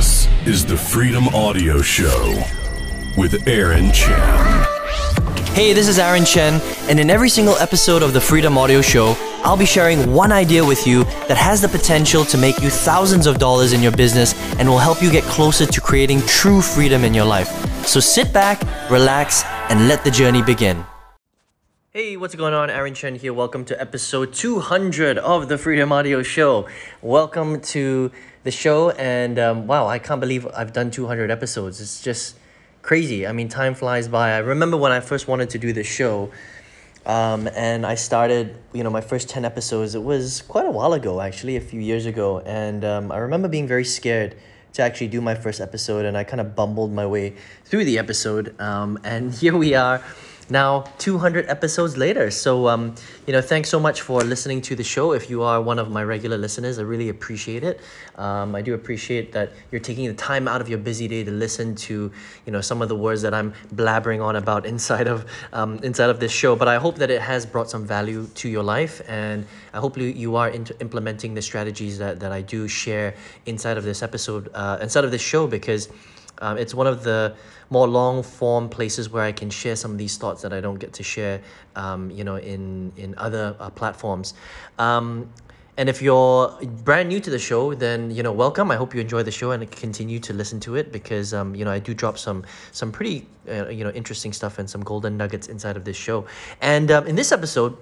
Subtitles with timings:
[0.00, 2.42] This is the Freedom Audio Show
[3.18, 4.64] with Aaron Chen.
[5.48, 9.14] Hey, this is Aaron Chen, and in every single episode of the Freedom Audio Show,
[9.44, 13.26] I'll be sharing one idea with you that has the potential to make you thousands
[13.26, 17.04] of dollars in your business and will help you get closer to creating true freedom
[17.04, 17.50] in your life.
[17.86, 20.82] So sit back, relax, and let the journey begin.
[21.92, 22.70] Hey, what's going on?
[22.70, 23.34] Aaron Chen here.
[23.34, 26.68] Welcome to episode 200 of the Freedom Audio Show.
[27.02, 28.12] Welcome to
[28.44, 31.80] the show, and um, wow, I can't believe I've done 200 episodes.
[31.80, 32.36] It's just
[32.82, 33.26] crazy.
[33.26, 34.34] I mean, time flies by.
[34.34, 36.30] I remember when I first wanted to do this show,
[37.06, 39.96] um, and I started, you know, my first 10 episodes.
[39.96, 42.38] It was quite a while ago, actually, a few years ago.
[42.38, 44.36] And um, I remember being very scared
[44.74, 47.98] to actually do my first episode, and I kind of bumbled my way through the
[47.98, 48.54] episode.
[48.60, 50.04] Um, and here we are
[50.50, 52.30] now 200 episodes later.
[52.30, 52.94] So, um,
[53.26, 55.12] you know, thanks so much for listening to the show.
[55.12, 57.80] If you are one of my regular listeners, I really appreciate it.
[58.16, 61.30] Um, I do appreciate that you're taking the time out of your busy day to
[61.30, 62.10] listen to,
[62.46, 66.10] you know, some of the words that I'm blabbering on about inside of um, inside
[66.10, 66.56] of this show.
[66.56, 69.96] But I hope that it has brought some value to your life, and I hope
[69.96, 73.14] you, you are into implementing the strategies that, that I do share
[73.46, 75.88] inside of this episode, uh, inside of this show, because
[76.40, 77.34] um, it's one of the
[77.70, 80.78] more long form places where I can share some of these thoughts that I don't
[80.78, 81.40] get to share,
[81.76, 84.34] um, you know, in in other uh, platforms.
[84.78, 85.30] Um,
[85.76, 86.50] and if you're
[86.84, 88.70] brand new to the show, then you know, welcome.
[88.70, 91.64] I hope you enjoy the show and continue to listen to it because um, you
[91.64, 95.16] know I do drop some some pretty uh, you know interesting stuff and some golden
[95.16, 96.26] nuggets inside of this show.
[96.60, 97.76] And um, in this episode,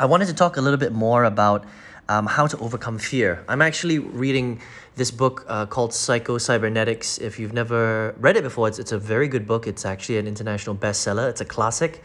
[0.00, 1.64] I wanted to talk a little bit more about
[2.08, 3.44] um, how to overcome fear.
[3.48, 4.60] I'm actually reading
[4.96, 7.18] this book uh, called Psycho Cybernetics.
[7.18, 9.66] If you've never read it before, it's, it's a very good book.
[9.66, 11.28] It's actually an international bestseller.
[11.30, 12.02] It's a classic,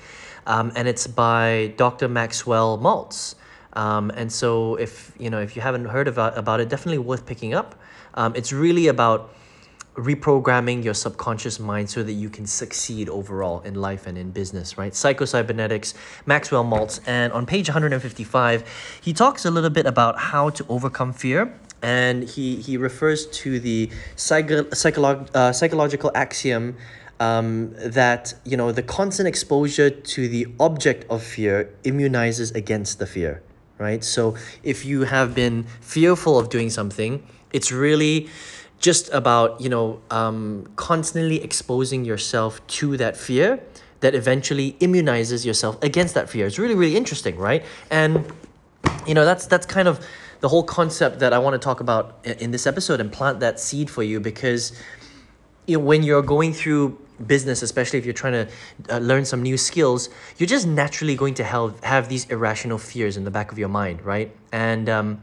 [0.48, 2.08] um, and it's by Dr.
[2.08, 3.36] Maxwell Maltz.
[3.74, 7.26] Um, and so, if you know, if you haven't heard about, about it, definitely worth
[7.26, 7.80] picking up.
[8.16, 9.34] Um, it's really about
[9.96, 14.78] reprogramming your subconscious mind so that you can succeed overall in life and in business,
[14.78, 14.94] right?
[14.94, 15.94] Psychocybernetics,
[16.26, 17.00] Maxwell Maltz.
[17.06, 18.64] And on page 155,
[19.02, 21.54] he talks a little bit about how to overcome fear.
[21.82, 26.76] And he, he refers to the psycho, psycholo- uh, psychological axiom
[27.20, 33.06] um, that you know the constant exposure to the object of fear immunizes against the
[33.06, 33.44] fear,
[33.78, 34.04] right?
[34.04, 38.30] So if you have been fearful of doing something, it's really
[38.80, 43.60] just about you know um, constantly exposing yourself to that fear
[44.00, 46.48] that eventually immunizes yourself against that fear.
[46.48, 47.64] It's really really interesting, right?
[47.92, 48.26] And
[49.06, 50.06] you know that's that's kind of
[50.40, 53.60] the whole concept that I want to talk about in this episode and plant that
[53.60, 54.72] seed for you because
[55.68, 56.98] you know when you're going through
[57.28, 58.48] business especially if you're trying to
[58.90, 63.18] uh, learn some new skills you're just naturally going to have have these irrational fears
[63.18, 65.22] in the back of your mind right and um,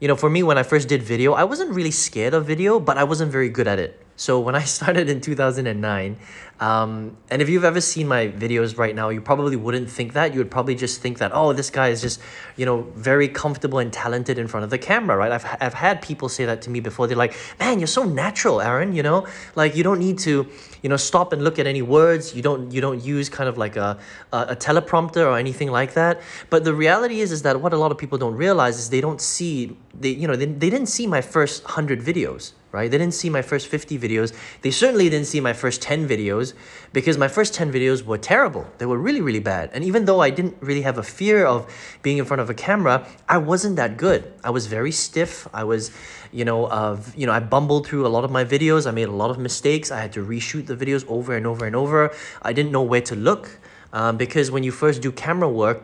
[0.00, 2.78] you know, for me, when I first did video, I wasn't really scared of video,
[2.78, 4.05] but I wasn't very good at it.
[4.16, 6.16] So when I started in 2009,
[6.58, 10.32] um, and if you've ever seen my videos right now, you probably wouldn't think that.
[10.32, 12.18] You would probably just think that, oh, this guy is just,
[12.56, 15.30] you know, very comfortable and talented in front of the camera, right?
[15.30, 17.06] I've, I've had people say that to me before.
[17.06, 19.26] They're like, man, you're so natural, Aaron, you know?
[19.54, 20.48] Like, you don't need to,
[20.82, 22.34] you know, stop and look at any words.
[22.34, 23.98] You don't, you don't use kind of like a,
[24.32, 26.22] a, a teleprompter or anything like that.
[26.48, 29.02] But the reality is, is that what a lot of people don't realize is they
[29.02, 32.90] don't see, they, you know, they, they didn't see my first 100 videos, right?
[32.90, 34.36] They didn't see my first 50 videos.
[34.60, 36.52] They certainly didn't see my first 10 videos
[36.92, 38.64] because my first 10 videos were terrible.
[38.78, 39.70] They were really, really bad.
[39.72, 41.58] And even though I didn't really have a fear of
[42.02, 44.30] being in front of a camera, I wasn't that good.
[44.44, 45.48] I was very stiff.
[45.54, 45.90] I was,
[46.32, 48.86] you know, uh, you know, I bumbled through a lot of my videos.
[48.86, 49.90] I made a lot of mistakes.
[49.90, 52.12] I had to reshoot the videos over and over and over.
[52.42, 53.58] I didn't know where to look
[53.92, 55.82] um, because when you first do camera work,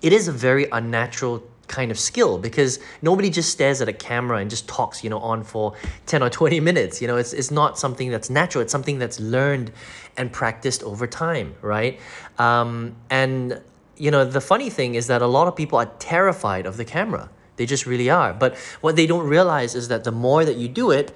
[0.00, 4.38] it is a very unnatural kind of skill because nobody just stares at a camera
[4.38, 5.74] and just talks you know on for
[6.06, 8.62] 10 or 20 minutes you know it's, it's not something that's natural.
[8.62, 9.70] It's something that's learned
[10.16, 12.00] and practiced over time right?
[12.38, 13.60] Um, and
[13.96, 16.84] you know the funny thing is that a lot of people are terrified of the
[16.84, 17.30] camera.
[17.56, 18.32] They just really are.
[18.32, 21.12] But what they don't realize is that the more that you do it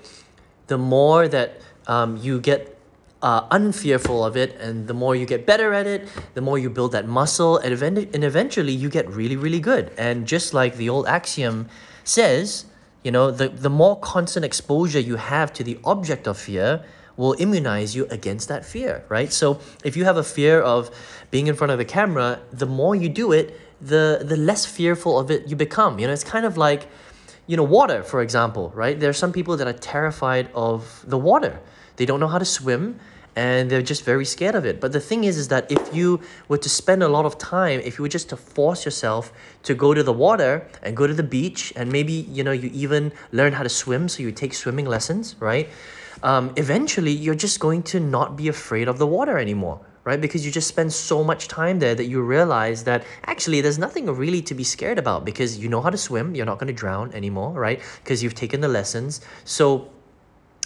[0.67, 2.79] the more that um, you get
[3.23, 6.69] uh, unfearful of it and the more you get better at it the more you
[6.69, 9.93] build that muscle and, event- and eventually you get really really good.
[9.97, 11.69] And just like the old axiom
[12.05, 12.67] says
[13.05, 16.85] you know the, the more constant exposure you have to the object of fear
[17.17, 19.33] will immunize you against that fear right?
[19.33, 20.91] So if you have a fear of
[21.31, 25.19] being in front of the camera the more you do it the the less fearful
[25.19, 26.01] of it you become.
[26.01, 26.89] You know it's kind of like
[27.47, 28.99] you know water for example right?
[28.99, 31.61] There are some people that are terrified of the water
[31.97, 32.99] they don't know how to swim
[33.35, 34.81] and they're just very scared of it.
[34.81, 37.81] But the thing is, is that if you were to spend a lot of time,
[37.81, 41.15] if you were just to force yourself to go to the water and go to
[41.15, 44.53] the beach, and maybe you know you even learn how to swim, so you take
[44.53, 45.69] swimming lessons, right?
[46.23, 50.21] Um, eventually, you're just going to not be afraid of the water anymore right?
[50.21, 54.07] Because you just spend so much time there that you realize that actually there's nothing
[54.07, 56.73] really to be scared about because you know how to swim, you're not going to
[56.73, 57.81] drown anymore, right?
[58.03, 59.21] Because you've taken the lessons.
[59.45, 59.93] So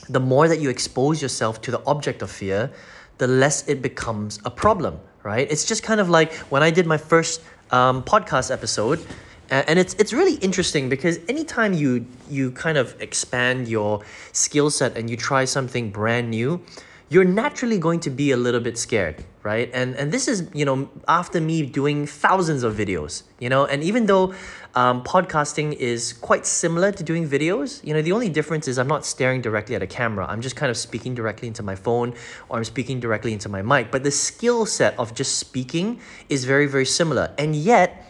[0.09, 2.71] the more that you expose yourself to the object of fear,
[3.19, 5.51] the less it becomes a problem, right?
[5.51, 9.05] It's just kind of like when I did my first um, podcast episode,
[9.51, 14.03] and it's it's really interesting because anytime you you kind of expand your
[14.33, 16.61] skill set and you try something brand new,
[17.09, 19.71] you're naturally going to be a little bit scared, right?
[19.73, 23.81] And and this is you know after me doing thousands of videos, you know, and
[23.91, 24.35] even though
[24.75, 28.89] um, podcasting is quite similar to doing videos, you know, the only difference is I'm
[28.97, 30.27] not staring directly at a camera.
[30.29, 32.15] I'm just kind of speaking directly into my phone
[32.49, 33.93] or I'm speaking directly into my mic.
[33.93, 38.03] But the skill set of just speaking is very very similar, and yet.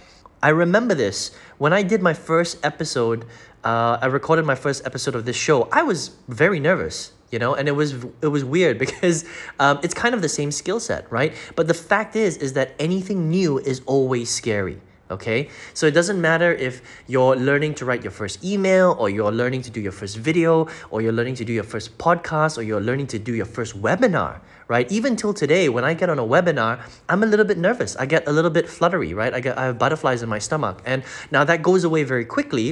[0.43, 3.25] I remember this when I did my first episode.
[3.65, 5.67] Uh, I recorded my first episode of this show.
[5.73, 7.53] I was very nervous you know?
[7.55, 7.91] And it was
[8.23, 9.27] it was weird because
[9.61, 11.33] um, it's kind of the same skill set right?
[11.55, 15.49] But the fact is is that anything new is always scary okay?
[15.75, 19.63] So it doesn't matter if you're learning to write your first email or you're learning
[19.63, 22.81] to do your first video or you're learning to do your first podcast or you're
[22.81, 24.91] learning to do your first webinar right?
[24.91, 27.95] Even till today when i get on a webinar i'm a little bit nervous.
[27.97, 29.33] I get a little bit fluttery right?
[29.33, 30.83] I get i have butterflies in my stomach.
[30.85, 32.69] And now that goes away very quickly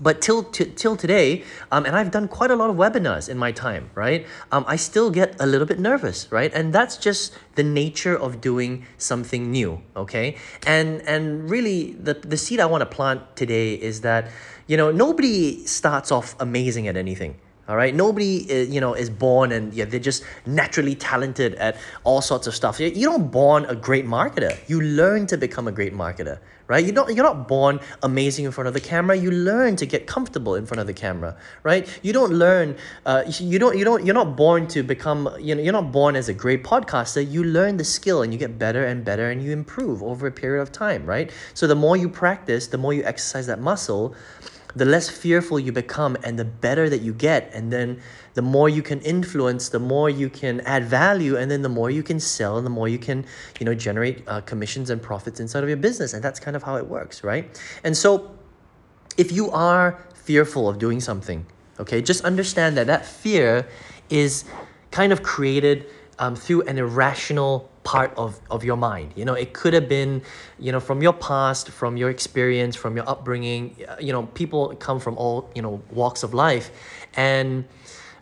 [0.00, 3.38] but till t- till today um, and i've done quite a lot of webinars in
[3.38, 4.26] my time right?
[4.52, 6.52] Um, i still get a little bit nervous right?
[6.54, 10.36] And that's just the nature of doing something new okay?
[10.66, 14.30] And and really the the seed i want to plant today is that
[14.66, 19.10] you know nobody starts off amazing at anything all right, nobody uh, you know is
[19.10, 22.78] born and yeah they're just naturally talented at all sorts of stuff.
[22.78, 24.56] You don't born a great marketer.
[24.68, 26.84] You learn to become a great marketer, right?
[26.84, 29.16] You're not you're not born amazing in front of the camera.
[29.16, 31.88] You learn to get comfortable in front of the camera, right?
[32.02, 32.76] You don't learn.
[33.04, 36.14] Uh, you don't you don't you're not born to become you know you're not born
[36.14, 37.28] as a great podcaster.
[37.28, 40.32] You learn the skill and you get better and better and you improve over a
[40.32, 41.32] period of time, right?
[41.54, 44.14] So the more you practice, the more you exercise that muscle
[44.76, 48.00] the less fearful you become and the better that you get and then
[48.34, 51.90] the more you can influence the more you can add value and then the more
[51.90, 53.24] you can sell and the more you can
[53.58, 56.62] you know generate uh, commissions and profits inside of your business and that's kind of
[56.62, 57.58] how it works right?
[57.82, 58.30] And so
[59.16, 61.46] if you are fearful of doing something
[61.80, 63.66] okay just understand that that fear
[64.10, 64.44] is
[64.90, 65.86] kind of created
[66.18, 69.12] um, through an irrational part of, of your mind.
[69.16, 70.22] You know, it could have been,
[70.58, 73.76] you know, from your past, from your experience, from your upbringing.
[74.00, 76.70] You know, people come from all, you know, walks of life.
[77.14, 77.64] And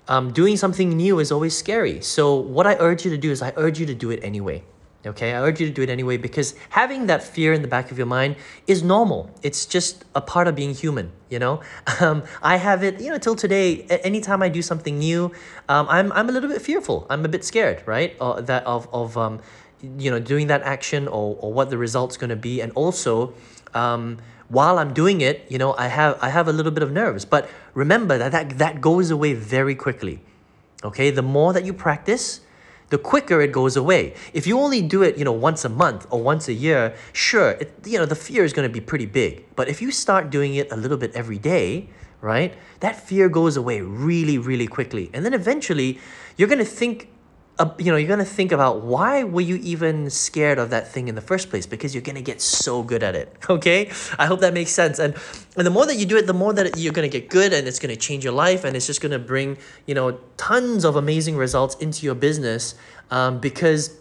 [0.09, 2.01] um, doing something new is always scary.
[2.03, 4.63] So, what I urge you to do is I urge you to do it anyway.
[5.07, 7.91] Okay, I urge you to do it anyway because having that fear in the back
[7.91, 8.37] of your mind
[8.67, 9.31] is normal.
[9.43, 11.61] It's just a part of being human, you know?
[12.01, 15.31] Um, I have it, you know, till today, anytime I do something new,
[15.69, 17.07] um, I'm, I'm a little bit fearful.
[17.09, 18.17] I'm a bit scared, right?
[18.21, 19.41] Uh, that of, of um,
[19.99, 22.61] you know, doing that action or, or what the result's going to be.
[22.61, 23.33] And also,
[23.75, 24.19] um,
[24.49, 27.25] while I'm doing it, you know, I have, I have a little bit of nerves.
[27.25, 30.21] But remember that, that that goes away very quickly.
[30.83, 32.41] Okay, the more that you practice,
[32.95, 34.15] the quicker it goes away.
[34.33, 37.51] If you only do it, you know, once a month or once a year, sure,
[37.63, 39.45] it, you know, the fear is going to be pretty big.
[39.57, 41.89] But if you start doing it a little bit every day,
[42.21, 45.11] right, that fear goes away really, really quickly.
[45.13, 45.99] And then eventually,
[46.37, 47.09] you're going to think
[47.79, 51.07] you know, you're going to think about why were you even scared of that thing
[51.07, 51.67] in the first place?
[51.67, 53.37] Because you're going to get so good at it.
[53.55, 53.91] Okay.
[54.19, 54.99] I hope that makes sense.
[54.99, 55.15] And,
[55.57, 57.53] and the more that you do it, the more that you're going to get good
[57.53, 60.19] and it's going to change your life and it's just going to bring, you know,
[60.37, 62.75] tons of amazing results into your business
[63.13, 63.97] um, because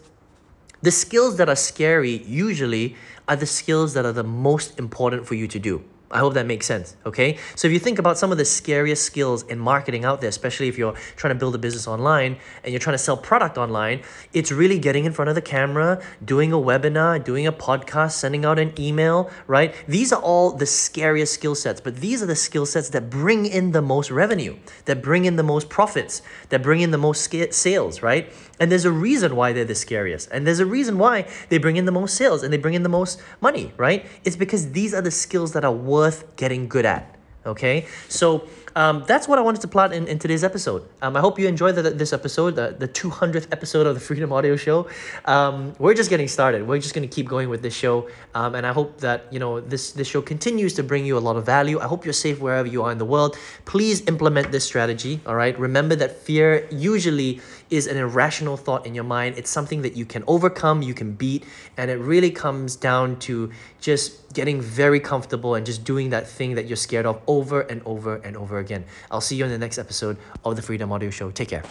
[0.82, 2.96] the skills that are scary usually
[3.28, 5.84] are the skills that are the most important for you to do.
[6.10, 7.38] I hope that makes sense, okay?
[7.56, 10.68] So if you think about some of the scariest skills in marketing out there, especially
[10.68, 14.02] if you're trying to build a business online and you're trying to sell product online,
[14.32, 18.44] it's really getting in front of the camera, doing a webinar, doing a podcast, sending
[18.44, 19.74] out an email, right?
[19.88, 23.46] These are all the scariest skill sets, but these are the skill sets that bring
[23.46, 27.34] in the most revenue, that bring in the most profits, that bring in the most
[27.52, 28.30] sales, right?
[28.60, 30.28] And there's a reason why they're the scariest.
[30.30, 32.82] And there's a reason why they bring in the most sales and they bring in
[32.82, 34.06] the most money, right?
[34.24, 37.13] It's because these are the skills that are worth getting good at.
[37.46, 37.86] Okay?
[38.08, 40.84] So um, that's what I wanted to plot in, in today's episode.
[41.00, 44.32] Um, I hope you enjoyed the, this episode, the, the 200th episode of the Freedom
[44.32, 44.88] Audio Show.
[45.26, 46.66] Um, we're just getting started.
[46.66, 48.08] We're just going to keep going with this show.
[48.34, 51.20] Um, and I hope that, you know, this, this show continues to bring you a
[51.20, 51.78] lot of value.
[51.78, 53.36] I hope you're safe wherever you are in the world.
[53.64, 55.56] Please implement this strategy, all right?
[55.58, 59.36] Remember that fear usually is an irrational thought in your mind.
[59.38, 61.44] It's something that you can overcome, you can beat,
[61.76, 66.54] and it really comes down to just getting very comfortable and just doing that thing
[66.56, 68.84] that you're scared of over and over and over again.
[69.10, 71.30] I'll see you in the next episode of the Freedom Audio Show.
[71.30, 71.62] Take care.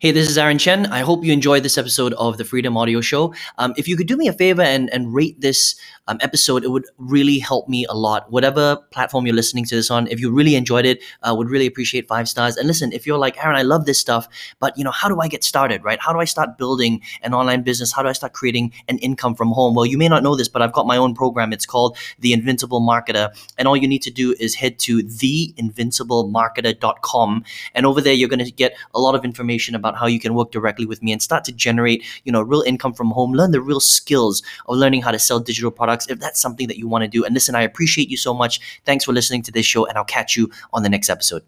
[0.00, 0.86] Hey, this is Aaron Chen.
[0.86, 3.34] I hope you enjoyed this episode of the Freedom Audio Show.
[3.58, 5.78] Um, if you could do me a favor and, and rate this
[6.10, 8.32] um, episode, it would really help me a lot.
[8.32, 11.50] Whatever platform you're listening to this on, if you really enjoyed it, I uh, would
[11.50, 12.56] really appreciate five stars.
[12.56, 14.28] And listen, if you're like, Aaron, I love this stuff,
[14.58, 16.00] but you know, how do I get started, right?
[16.00, 17.92] How do I start building an online business?
[17.92, 19.74] How do I start creating an income from home?
[19.74, 21.52] Well, you may not know this, but I've got my own program.
[21.52, 23.28] It's called The Invincible Marketer.
[23.56, 27.44] And all you need to do is head to theinvinciblemarketer.com.
[27.74, 30.34] And over there, you're going to get a lot of information about how you can
[30.34, 33.50] work directly with me and start to generate, you know, real income from home, learn
[33.50, 36.88] the real skills of learning how to sell digital products if that's something that you
[36.88, 37.24] want to do.
[37.24, 38.80] And listen, I appreciate you so much.
[38.84, 41.42] Thanks for listening to this show, and I'll catch you on the next episode.